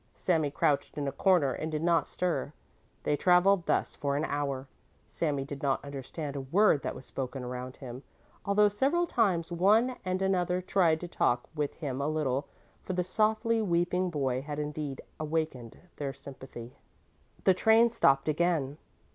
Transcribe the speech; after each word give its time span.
Sami 0.15 0.49
crouched 0.49 0.97
in 0.97 1.07
a 1.07 1.11
corner 1.11 1.53
and 1.53 1.71
did 1.71 1.83
not 1.83 2.07
stir. 2.07 2.53
They 3.03 3.15
travelled 3.15 3.67
thus 3.67 3.93
for 3.93 4.15
an 4.17 4.25
hour. 4.25 4.67
Sami 5.05 5.45
did 5.45 5.61
not 5.61 5.85
understand 5.85 6.35
a 6.35 6.41
word 6.41 6.81
that 6.81 6.95
was 6.95 7.05
spoken 7.05 7.43
around 7.43 7.77
him, 7.77 8.01
although 8.43 8.67
several 8.67 9.05
times 9.05 9.51
one 9.51 9.95
and 10.03 10.19
another 10.23 10.59
tried 10.59 11.01
to 11.01 11.07
talk 11.07 11.47
with 11.53 11.75
him 11.75 12.01
a 12.01 12.07
little, 12.09 12.47
for 12.81 12.93
the 12.93 13.03
softly 13.03 13.61
weeping 13.61 14.09
boy 14.09 14.41
had 14.41 14.57
indeed 14.57 15.01
awakened 15.19 15.77
their 15.97 16.13
sympathy. 16.13 16.77
The 17.43 17.53
train 17.53 17.91
stopped 17.91 18.27
again. 18.27 18.79